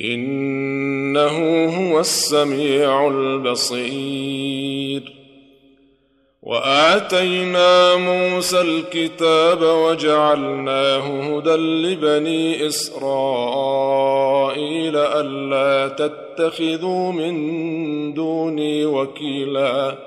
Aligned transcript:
إنه 0.00 1.66
هو 1.66 2.00
السميع 2.00 3.08
البصير. 3.08 5.12
وآتينا 6.42 7.96
موسى 7.96 8.60
الكتاب 8.60 9.62
وجعلناه 9.62 11.36
هدى 11.36 11.50
لبني 11.50 12.66
إسرائيل 12.66 12.96
ألا 14.96 15.88
تتخذوا 15.88 17.12
من 17.12 18.14
دوني 18.14 18.86
وكيلا. 18.86 19.98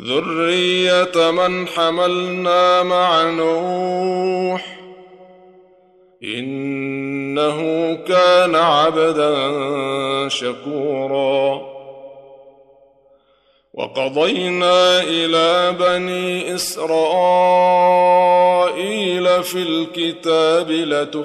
ذرية 0.00 1.30
من 1.30 1.66
حملنا 1.66 2.82
مع 2.82 3.30
نوح. 3.30 4.80
إنه 7.34 7.94
كان 7.94 8.54
عبدا 8.54 10.28
شكورا. 10.28 11.60
وقضينا 13.74 15.02
إلى 15.02 15.72
بني 15.80 16.54
إسرائيل 16.54 16.92
في 19.42 19.62
الكتاب 19.62 20.70
لتفسدن 20.70 21.22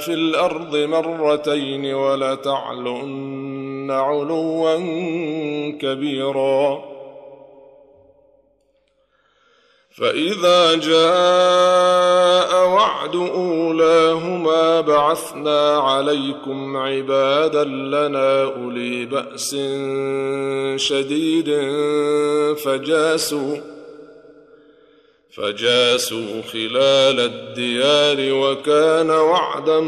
في 0.00 0.12
الأرض 0.12 0.76
مرتين 0.76 1.94
ولتعلن 1.94 3.90
علوا 3.90 4.76
كبيرا. 5.80 6.89
فإذا 9.90 10.74
جاء 10.74 12.68
وعد 12.68 13.16
أولاهما 13.16 14.80
بعثنا 14.80 15.78
عليكم 15.78 16.76
عبادا 16.76 17.64
لنا 17.64 18.42
أولي 18.42 19.06
بأس 19.06 19.56
شديد 20.76 21.50
فجاسوا 22.64 23.56
فجاسوا 25.36 26.42
خلال 26.52 27.20
الديار 27.20 28.32
وكان 28.34 29.10
وعدا 29.10 29.80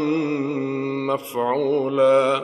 مفعولا 1.13 2.43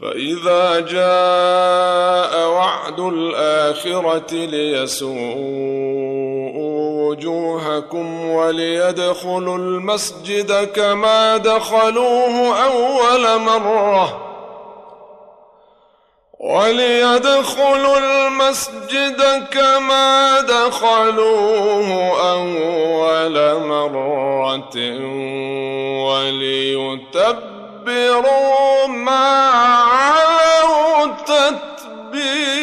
فإذا 0.00 0.80
جاء 0.80 2.48
وعد 2.48 3.00
الآخرة 3.00 4.34
ليسوءوا 4.34 5.82
وجوهكم 7.08 8.28
وليدخلوا 8.28 9.56
المسجد 9.56 10.64
كما 10.72 11.36
دخلوه 11.36 12.64
أول 12.64 13.40
مرة 13.40 14.28
وليدخلوا 16.40 17.98
المسجد 17.98 19.22
كما 19.50 20.40
دخلوه 20.40 22.20
أول 22.32 23.60
مرة 23.66 24.76
وليتبعوا 26.06 27.61
تتبروا 27.82 28.86
ما 28.86 29.50
علوا 29.50 31.06
تتبيرا. 31.26 32.54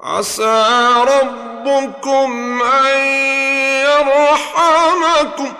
عسى 0.00 0.64
ربكم 0.98 2.62
أن 2.62 2.98
يرحمكم. 3.86 5.52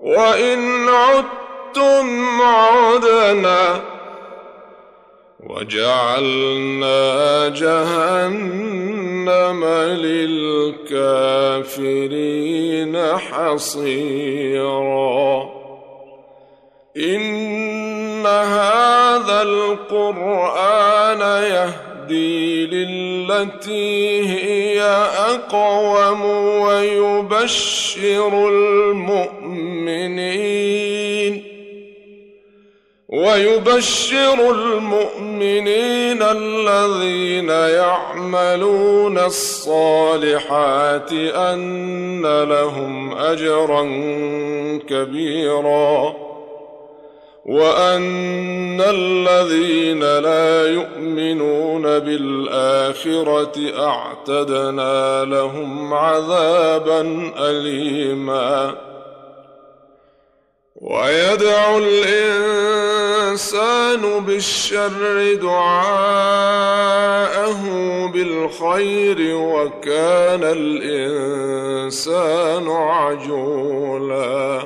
وإن 0.00 0.88
عدتم 0.88 2.42
عدنا 2.42 3.80
وجعلنا 5.46 7.48
جهنم 7.48 9.64
للكافرين 10.84 12.96
حصيرا. 13.16 14.40
إن 16.96 18.26
هذا 18.26 19.42
القرآن 19.42 21.20
يهدي 21.20 22.66
للتي 22.66 24.28
هي 24.28 24.82
أقوم 25.16 26.24
ويبشر 26.60 28.48
المؤمنين. 28.48 29.30
ويبشر 33.20 34.50
المؤمنين 34.50 36.22
الذين 36.22 37.48
يعملون 37.48 39.18
الصالحات 39.18 41.12
أن 41.12 42.42
لهم 42.42 43.18
أجرا 43.18 43.82
كبيرا 44.88 46.14
وأن 47.44 48.80
الذين 48.80 50.00
لا 50.00 50.66
يؤمنون 50.66 51.82
بالآخرة 51.82 53.52
أعتدنا 53.78 55.24
لهم 55.24 55.94
عذابا 55.94 57.32
أليما 57.38 58.89
ويدعو 60.80 61.78
الإنسان 61.78 62.80
بالشر 64.24 65.34
دعاءه 65.34 66.80
بالخير 68.12 69.36
وكان 69.36 70.40
الإنسان 70.42 71.88
عجولا. 72.68 74.62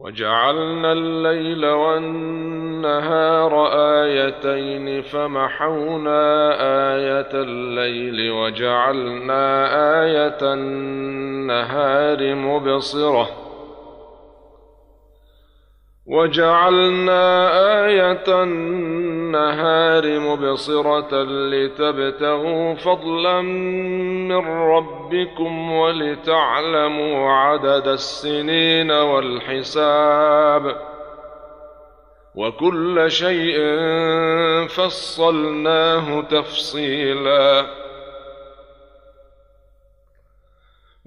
وجعلنا 0.00 0.92
الليل 0.92 1.66
والنهار 1.66 3.52
آيتين 4.02 5.02
فمحونا 5.02 6.50
آية 6.94 7.30
الليل 7.34 8.30
وجعلنا 8.30 9.44
آية 10.02 10.38
النهار 10.42 12.34
مبصرة 12.34 13.28
وجعلنا 16.06 17.50
آية 17.86 18.42
النهار 18.42 19.07
مبصرة 20.18 21.22
لتبتغوا 21.22 22.74
فضلا 22.74 23.40
من 23.42 24.46
ربكم 24.46 25.72
ولتعلموا 25.72 27.30
عدد 27.32 27.88
السنين 27.88 28.90
والحساب 28.90 30.76
وكل 32.34 33.10
شيء 33.10 33.58
فصلناه 34.66 36.20
تفصيلاً 36.20 37.87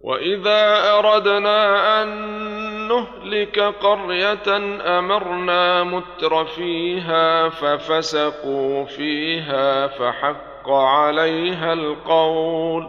واذا 0.00 0.92
اردنا 0.98 2.02
ان 2.02 2.08
نهلك 2.88 3.58
قريه 3.60 4.56
امرنا 4.98 5.84
متر 5.84 6.44
فيها 6.44 7.48
ففسقوا 7.48 8.84
فيها 8.84 9.86
فحق 9.86 10.70
عليها 10.70 11.72
القول 11.72 12.88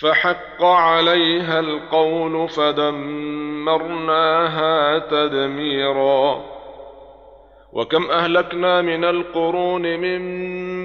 فحق 0.00 0.64
عليها 0.64 1.60
القول 1.60 2.48
فدمرناها 2.48 3.78
تدميرا 4.98 6.44
وكم 7.72 8.10
اهلكنا 8.10 8.82
من 8.82 9.04
القرون 9.04 9.82
من 9.82 10.20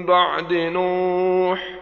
بعد 0.06 0.52
نوح 0.52 1.81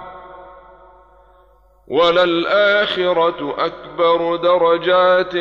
وللآخرة 1.91 3.55
أكبر 3.57 4.35
درجات 4.35 5.35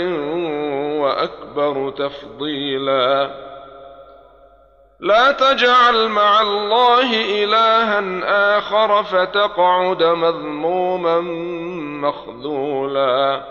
وأكبر 1.01 1.91
تفضيلا. 1.91 3.31
لا 5.01 5.33
تجعل 5.33 6.09
مع 6.09 6.41
الله 6.41 7.43
إلها 7.45 8.03
آخر 8.59 9.03
فتقعد 9.03 10.03
مذموما 10.03 11.21
مخذولا. 12.09 13.43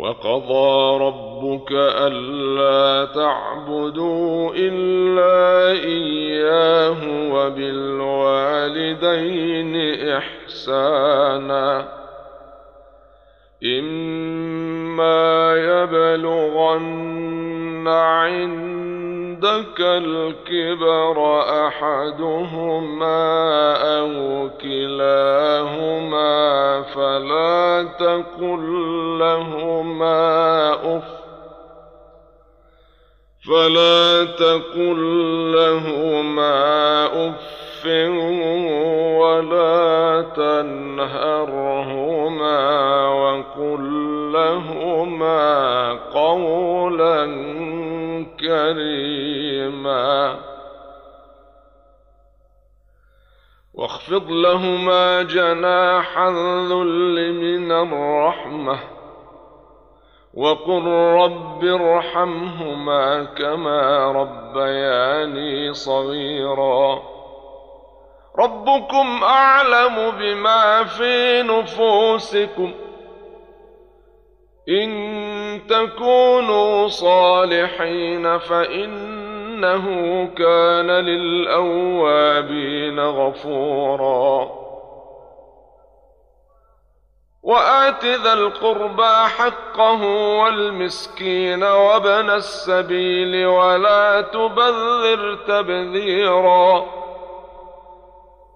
وقضى 0.00 1.04
ربك 1.04 1.72
ألا 1.72 3.04
تعبدوا 3.14 4.52
إلا 4.56 5.70
إياه 5.84 6.98
وبالوالدين 8.60 9.76
إحسانا 10.16 11.99
إما 13.64 15.56
يبلغن 15.56 17.88
عندك 17.88 19.80
الكبر 19.80 21.40
أحدهما 21.66 23.22
أو 23.98 24.48
كلاهما 24.62 26.30
فلا 26.82 27.88
تقل 27.98 29.18
لهما 29.18 30.72
أف 30.96 31.20
فلا 33.48 34.24
تقل 34.24 35.00
لهما 35.52 37.06
أف 37.28 37.69
ولا 39.18 40.22
تنهرهما 40.36 41.78
وقل 43.08 43.82
لهما 44.32 45.92
قولا 45.92 47.26
كريما 48.40 50.38
واخفض 53.74 54.30
لهما 54.30 55.22
جناح 55.22 56.18
الذل 56.18 57.32
من 57.32 57.72
الرحمه 57.72 58.78
وقل 60.34 60.86
رب 60.92 61.64
ارحمهما 61.64 63.24
كما 63.24 64.12
ربياني 64.12 65.74
صغيرا 65.74 67.19
ربكم 68.38 69.24
أعلم 69.24 70.10
بما 70.10 70.84
في 70.84 71.42
نفوسكم 71.42 72.72
إن 74.68 74.90
تكونوا 75.68 76.88
صالحين 76.88 78.38
فإنه 78.38 79.86
كان 80.26 80.90
للأوابين 80.90 82.20
غفورا. 83.00 84.60
وآت 87.42 88.04
ذا 88.04 88.32
القربى 88.32 89.28
حقه 89.38 90.02
والمسكين 90.42 91.62
وابن 91.62 92.30
السبيل 92.30 93.46
ولا 93.46 94.20
تبذر 94.20 95.34
تبذيرا. 95.34 96.99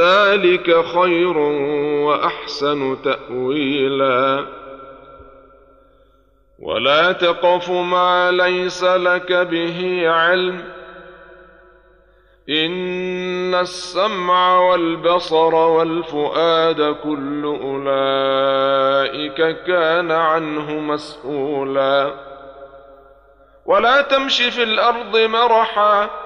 ذلك 0.00 0.84
خير 0.84 1.38
وأحسن 2.06 3.02
تأويلا. 3.02 4.46
ولا 6.58 7.12
تقف 7.12 7.70
ما 7.70 8.30
ليس 8.30 8.84
لك 8.84 9.32
به 9.32 10.10
علم. 10.10 10.64
إن 12.48 13.54
السمع 13.54 14.58
والبصر 14.58 15.54
والفؤاد 15.54 16.96
كل 17.02 17.44
أولئك 17.44 18.06
كان 19.66 20.10
عنه 20.10 20.72
مسؤولا. 20.72 22.14
ولا 23.66 24.00
تمش 24.00 24.42
في 24.42 24.62
الأرض 24.62 25.16
مرحا. 25.16 26.25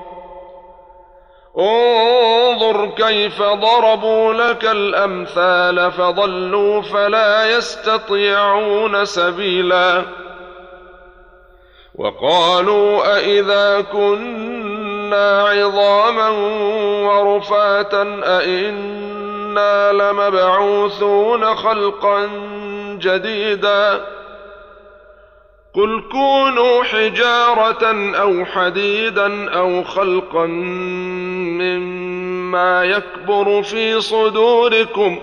انظر 1.57 2.89
كيف 2.97 3.41
ضربوا 3.41 4.33
لك 4.33 4.65
الأمثال 4.65 5.91
فضلوا 5.91 6.81
فلا 6.81 7.57
يستطيعون 7.57 9.05
سبيلا. 9.05 10.03
وقالوا 11.95 13.17
أإذا 13.17 13.81
كنا 13.81 15.41
عظاما 15.49 16.29
ورفاتا 17.09 18.21
أإنا 18.23 19.91
لمبعوثون 19.91 21.55
خلقا 21.55 22.29
جديدا. 22.99 24.05
قل 25.75 26.03
كونوا 26.11 26.83
حجارة 26.83 28.13
أو 28.15 28.45
حديدا 28.45 29.49
أو 29.49 29.83
خلقا 29.83 30.45
مما 31.57 32.83
يكبر 32.83 33.63
في 33.63 34.01
صدوركم 34.01 35.19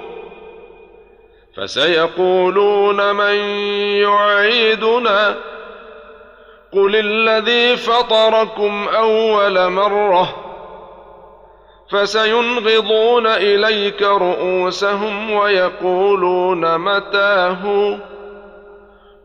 فسيقولون 1.57 3.15
من 3.15 3.35
يعيدنا 4.03 5.35
قل 6.73 6.97
الذي 6.97 7.77
فطركم 7.77 8.89
اول 8.89 9.71
مره 9.71 10.35
فسينغضون 11.91 13.27
اليك 13.27 14.03
رؤوسهم 14.03 15.31
ويقولون 15.31 16.79
متاه 16.79 17.99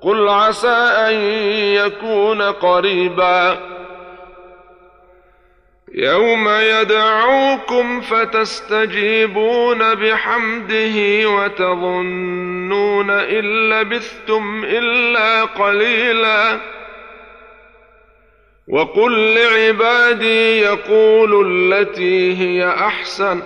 قل 0.03 0.29
عسى 0.29 0.67
ان 1.07 1.15
يكون 1.75 2.41
قريبا 2.41 3.59
يوم 5.93 6.49
يدعوكم 6.49 8.01
فتستجيبون 8.01 9.95
بحمده 9.95 11.29
وتظنون 11.29 13.09
ان 13.09 13.69
لبثتم 13.69 14.63
الا 14.63 15.43
قليلا 15.43 16.59
وقل 18.67 19.35
لعبادي 19.35 20.59
يقولوا 20.61 21.43
التي 21.47 22.37
هي 22.37 22.67
احسن 22.69 23.41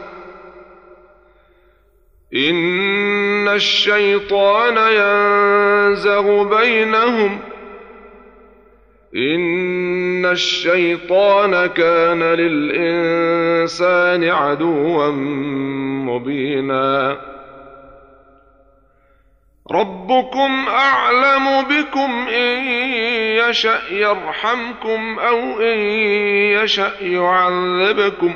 إن 2.33 3.47
الشيطان 3.47 4.77
ينزغ 4.77 6.57
بينهم. 6.57 7.39
إن 9.15 10.25
الشيطان 10.25 11.65
كان 11.65 12.23
للإنسان 12.23 14.23
عدوا 14.23 15.11
مبينا. 16.07 17.17
ربكم 19.71 20.65
أعلم 20.69 21.61
بكم 21.61 22.27
إن 22.27 22.63
يشأ 23.49 23.81
يرحمكم 23.91 25.19
أو 25.19 25.61
إن 25.61 25.77
يشأ 26.63 26.91
يعذبكم. 27.01 28.35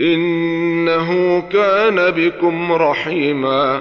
إنه 0.00 1.40
كان 1.40 2.10
بكم 2.10 2.72
رحيما. 2.72 3.80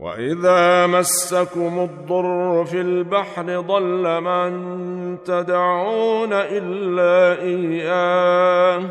وإذا 0.00 0.86
مسكم 0.86 1.88
الضر 1.90 2.64
في 2.64 2.80
البحر 2.80 3.60
ضل 3.60 4.20
من 4.20 4.52
تدعون 5.22 6.32
إلا 6.32 7.42
إياه. 7.42 8.82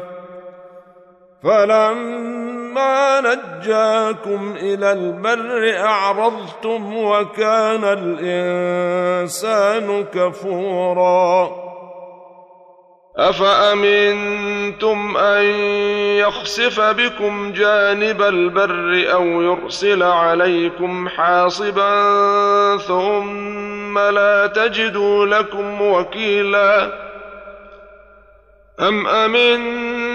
فلما 1.44 3.22
نجاكم 3.22 4.56
إلى 4.62 4.92
البر 4.92 5.80
أعرضتم 5.80 6.98
وكان 6.98 7.84
الإنسان 7.84 9.26
كفورا. 10.14 11.69
أفأمنتم 13.20 15.18
أن 15.18 15.46
يخسف 16.20 16.80
بكم 16.82 17.52
جانب 17.52 18.22
البر 18.22 19.14
أو 19.14 19.42
يرسل 19.42 20.04
عليكم 20.04 21.10
حاصبا 21.10 21.98
ثم 22.78 24.00
لا 24.00 24.48
تجدوا 24.48 25.26
لكم 25.26 25.82
وكيلا 25.82 26.92
أم 28.80 29.08
أمنتم 29.08 30.09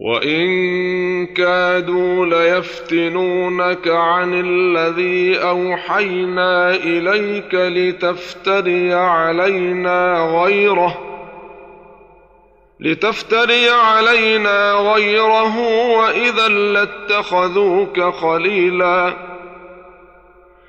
وان 0.00 1.26
كادوا 1.26 2.26
ليفتنونك 2.26 3.88
عن 3.88 4.40
الذي 4.44 5.38
اوحينا 5.42 6.70
اليك 6.70 7.54
لتفتري 7.54 8.94
علينا 8.94 10.28
غيره 10.42 10.98
لتفتري 12.80 13.70
علينا 13.70 14.72
غيره 14.72 15.58
واذا 15.98 16.48
لاتخذوك 16.48 18.00
خليلا 18.00 19.12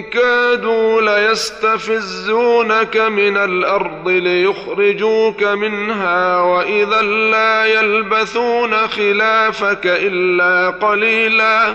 كادوا 0.00 1.02
ليستفزونك 1.02 2.96
من 2.96 3.36
الأرض 3.36 4.08
ليخرجوك 4.08 5.42
منها 5.42 6.40
واذا 6.40 7.02
لا 7.02 7.64
يلبثون 7.64 8.88
خلافك 8.88 9.86
الا 9.86 10.70
قليلا 10.70 11.74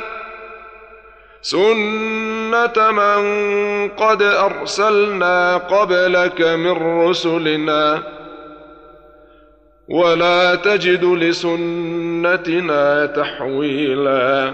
سنه 1.42 2.92
من 2.92 3.90
قد 3.90 4.22
ارسلنا 4.22 5.58
قبلك 5.58 6.42
من 6.42 7.08
رسلنا 7.08 8.04
ولا 9.88 10.56
تجد 10.56 11.04
لسنتنا 11.04 13.06
تحويلا 13.06 14.54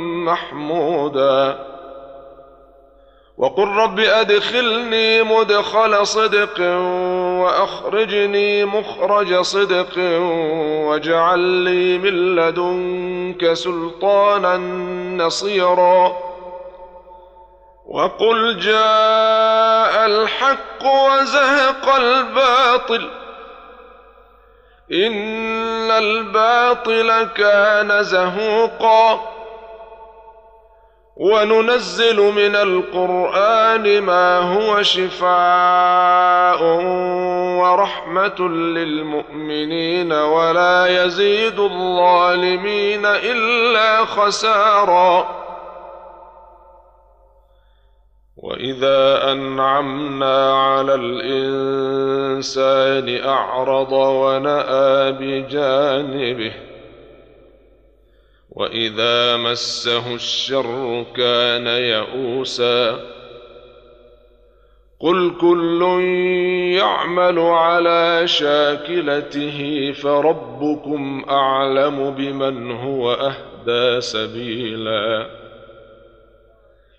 محمودا. 0.25 1.71
وقل 3.37 3.67
رب 3.67 3.99
أدخلني 3.99 5.23
مدخل 5.23 6.07
صدق 6.07 6.61
وأخرجني 7.41 8.65
مخرج 8.65 9.41
صدق 9.41 9.97
واجعل 10.87 11.39
لي 11.39 11.97
من 11.97 12.35
لدنك 12.35 13.53
سلطانا 13.53 14.57
نصيرا. 15.23 16.17
وقل 17.87 18.57
جاء 18.57 20.05
الحق 20.05 20.85
وزهق 20.85 21.95
الباطل. 21.95 23.09
إن 24.93 25.91
الباطل 25.91 27.23
كان 27.23 28.03
زهوقا. 28.03 29.30
وننزل 31.15 32.21
من 32.21 32.55
القرآن 32.55 34.01
ما 34.01 34.37
هو 34.37 34.81
شفاء 34.81 36.63
ورحمة 37.61 38.39
للمؤمنين 38.49 40.13
ولا 40.13 41.03
يزيد 41.03 41.59
الظالمين 41.59 43.05
إلا 43.05 44.05
خسارا. 44.05 45.41
وإذا 48.37 49.31
أنعمنا 49.31 50.53
على 50.63 50.95
الإنسان 50.95 52.49
أعرض 53.27 53.91
ونأى 53.91 55.11
بجانبه 55.11 56.70
واذا 58.51 59.37
مسه 59.37 60.15
الشر 60.15 61.05
كان 61.15 61.67
يئوسا 61.67 62.99
قل 64.99 65.33
كل 65.41 65.81
يعمل 66.77 67.39
على 67.39 68.27
شاكلته 68.27 69.91
فربكم 70.01 71.25
اعلم 71.29 72.11
بمن 72.11 72.71
هو 72.71 73.13
اهدى 73.13 74.01
سبيلا 74.01 75.29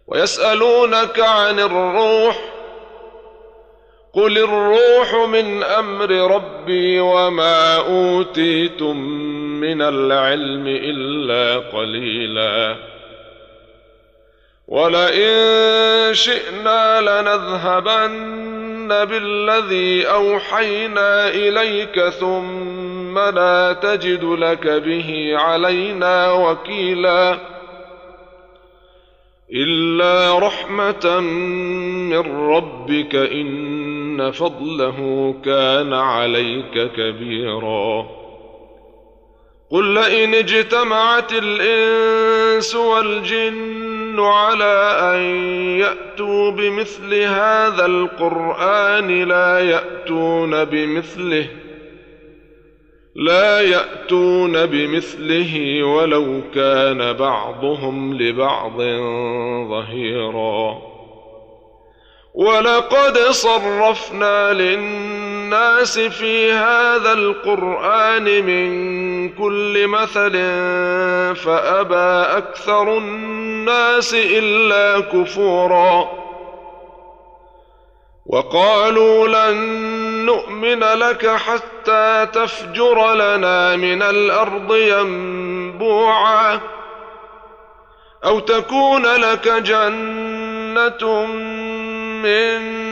ويسألونك 0.07 1.21
عن 1.21 1.61
الروح 1.61 2.39
قل 4.13 4.39
الروح 4.39 5.29
من 5.29 5.63
أمر 5.63 6.11
ربي 6.11 7.01
وما 7.01 7.77
أوتيتم 7.77 9.32
من 9.63 9.83
العلم 9.83 10.67
إلا 10.67 11.59
قليلا. 11.59 12.77
ولئن 14.69 16.15
شئنا 16.15 17.01
لنذهبن 17.01 19.05
بالذي 19.05 20.07
أوحينا 20.07 21.29
إليك 21.29 22.01
ثم 22.01 23.19
لا 23.19 23.73
تجد 23.73 24.25
لك 24.25 24.67
به 24.67 25.33
علينا 25.37 26.33
وكيلاً. 26.33 27.39
الا 29.55 30.39
رحمه 30.39 31.21
من 32.11 32.49
ربك 32.49 33.15
ان 33.15 34.31
فضله 34.31 35.35
كان 35.45 35.93
عليك 35.93 36.91
كبيرا. 36.97 38.22
قل 39.73 39.95
لئن 39.95 40.35
اجتمعت 40.35 41.33
الانس 41.33 42.75
والجن 42.75 44.21
على 44.21 44.99
ان 45.15 45.21
ياتوا 45.81 46.51
بمثل 46.51 47.15
هذا 47.15 47.87
القران 47.87 49.23
لا 49.29 49.59
ياتون 49.61 50.65
بمثله 50.65 51.47
لا 53.15 53.61
ياتون 53.61 54.67
بمثله 54.67 55.83
ولو 55.83 56.41
كان 56.55 57.13
بعضهم 57.13 58.15
لبعض 58.15 58.77
ظهيرا. 59.69 60.83
ولقد 62.35 63.19
صرفنا 63.19 64.53
للناس 64.53 65.22
في 66.11 66.53
هذا 66.53 67.13
القرآن 67.13 68.25
من 68.25 69.29
كل 69.29 69.87
مثل 69.87 70.33
فأبى 71.37 72.37
أكثر 72.39 72.99
الناس 72.99 74.15
إلا 74.15 75.01
كفورا. 75.01 76.09
وقالوا 78.27 79.29
لن 79.29 79.57
نؤمن 80.27 80.81
لك 80.81 81.27
حتى 81.27 82.27
تفجر 82.33 83.15
لنا 83.15 83.77
من 83.77 84.03
الأرض 84.03 84.75
ينبوعا. 84.75 86.61
أو 88.25 88.39
تكون 88.39 89.07
لك 89.07 89.49
جنة 89.49 91.27
من 92.23 92.92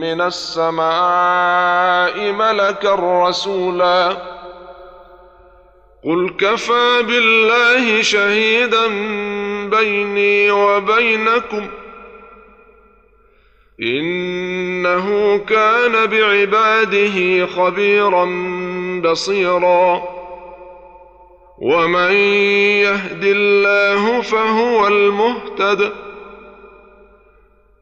من 0.00 0.20
السماء 0.20 0.82
ملكا 2.32 2.94
رسولا. 3.28 4.16
قل 6.04 6.34
كفى 6.38 7.02
بالله 7.02 8.02
شهيدا 8.02 8.86
بيني 9.68 10.50
وبينكم. 10.50 11.68
إنه 13.82 15.38
كان 15.38 16.06
بعباده 16.06 17.46
خبيرا 17.46 18.24
بصيرا. 19.04 20.02
ومن 21.58 22.12
يهد 22.82 23.24
الله 23.24 24.20
فهو 24.20 24.86
المهتد. 24.86 26.09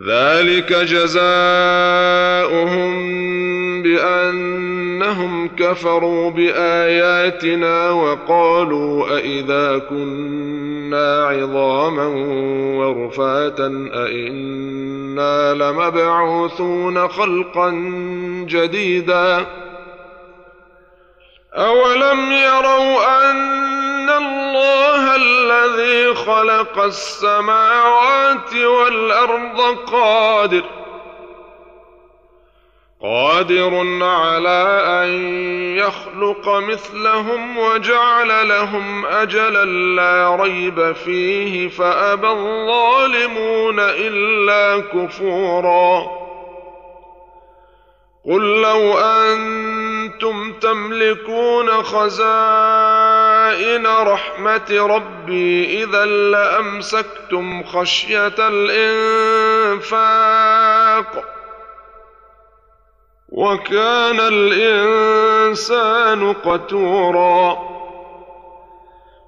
ذلك 0.00 0.72
جزاؤهم 0.72 1.22
بأنهم 3.82 5.48
كفروا 5.48 6.30
بآياتنا 6.30 7.90
وقالوا 7.90 9.16
أإذا 9.18 9.78
كنا 9.78 11.24
عظاما 11.26 12.06
ورفاتا 12.76 13.90
أإنا 13.94 15.54
لمبعوثون 15.54 17.08
خلقا 17.08 17.70
جديدا 18.48 19.46
أولم 21.54 22.32
يروا 22.32 23.30
أن 23.30 24.10
الله 24.10 25.16
الذي 25.52 26.14
خلق 26.14 26.78
السماوات 26.78 28.54
والأرض 28.54 29.60
قادر 29.92 30.64
قادر 33.02 34.04
على 34.04 34.82
أن 34.86 35.08
يخلق 35.76 36.48
مثلهم 36.48 37.58
وجعل 37.58 38.48
لهم 38.48 39.06
أجلا 39.06 39.64
لا 39.94 40.36
ريب 40.36 40.92
فيه 40.92 41.68
فأبى 41.68 42.28
الظالمون 42.28 43.80
إلا 43.80 44.80
كفورا. 44.80 46.22
قل 48.26 48.62
لو 48.62 48.98
أنتم 48.98 50.52
تملكون 50.52 51.82
خزائن 51.82 53.01
رحمة 53.86 54.86
ربي 54.86 55.82
إذا 55.84 56.04
لأمسكتم 56.04 57.62
خشية 57.64 58.34
الإنفاق 59.68 61.24
وكان 63.28 64.20
الإنسان 64.20 66.32
قتورا 66.32 67.71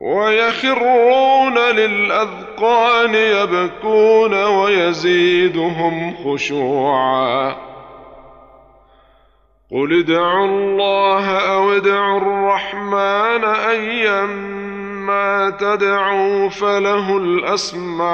ويخرون 0.00 1.58
للأذقان 1.58 3.14
يبكون 3.14 4.44
ويزيدهم 4.44 6.14
خشوعا. 6.24 7.56
قل 9.72 10.00
ادعوا 10.00 10.46
الله 10.46 11.38
أو 11.38 11.72
ادعوا 11.72 12.18
الرحمن 12.18 13.44
ايما 13.44 15.50
تدعوا 15.50 16.48
فله 16.48 17.16
الأسماء 17.16 18.06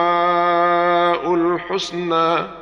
الحسنى. 1.35 2.62